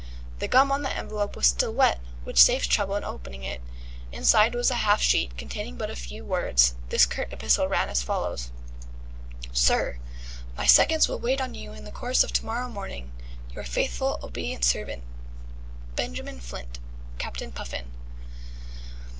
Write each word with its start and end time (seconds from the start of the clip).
The 0.39 0.47
gum 0.47 0.71
on 0.71 0.81
the 0.81 0.89
envelope 0.91 1.35
was 1.35 1.45
still 1.45 1.71
wet, 1.75 1.99
which 2.23 2.41
saved 2.41 2.71
trouble 2.71 2.95
in 2.95 3.03
opening 3.03 3.43
it. 3.43 3.61
Inside 4.11 4.55
was 4.55 4.71
a 4.71 4.81
half 4.81 4.99
sheet 4.99 5.37
containing 5.37 5.77
but 5.77 5.91
a 5.91 5.95
few 5.95 6.25
words. 6.25 6.73
This 6.89 7.05
curt 7.05 7.31
epistle 7.31 7.67
ran 7.67 7.87
as 7.87 8.01
follows: 8.01 8.49
SIR, 9.53 9.99
My 10.57 10.65
seconds 10.65 11.07
will 11.07 11.19
wait 11.19 11.39
on 11.39 11.53
you 11.53 11.71
in 11.73 11.83
the 11.83 11.91
course 11.91 12.23
of 12.23 12.33
to 12.33 12.45
morrow 12.47 12.67
morning. 12.67 13.11
Your 13.53 13.63
faithful 13.63 14.17
obedient 14.23 14.65
servant, 14.65 15.03
BENJAMIN 15.95 16.39
FLINT 16.39 16.79
Captain 17.19 17.51
Puffin. 17.51 17.91